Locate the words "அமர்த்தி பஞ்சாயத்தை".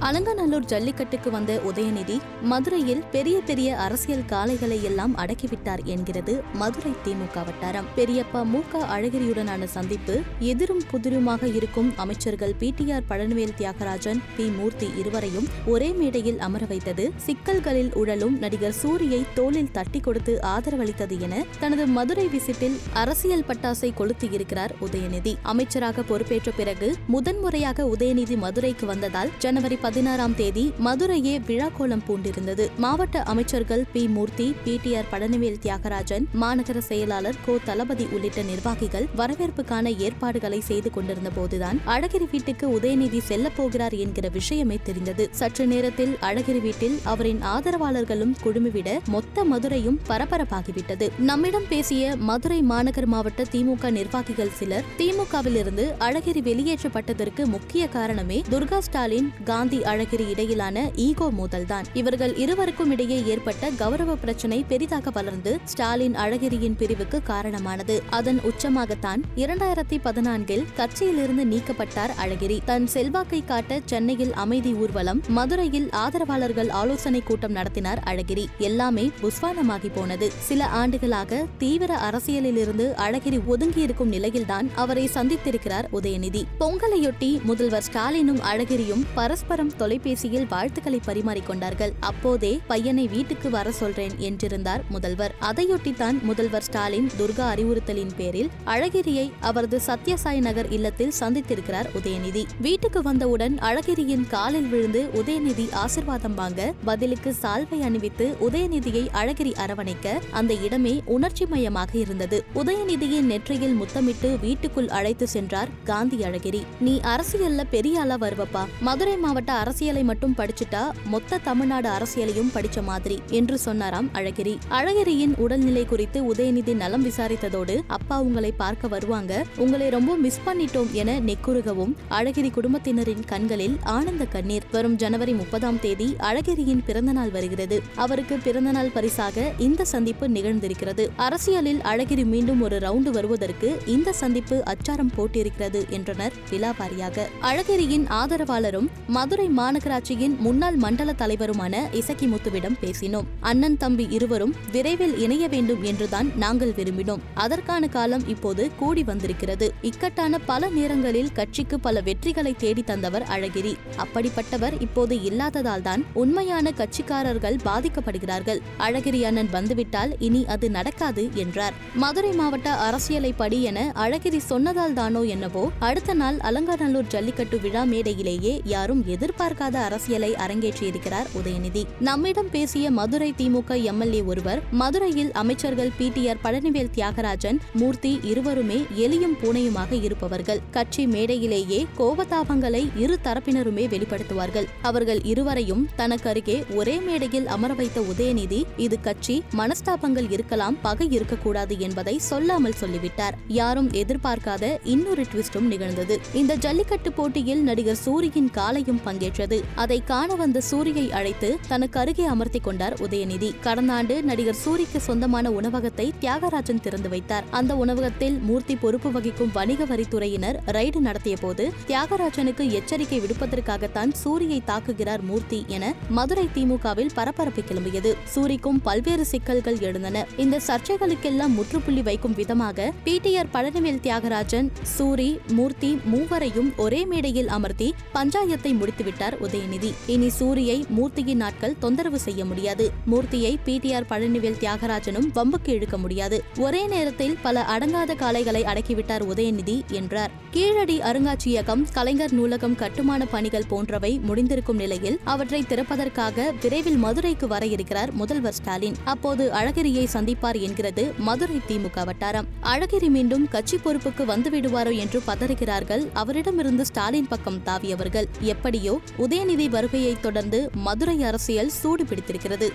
237.48-238.72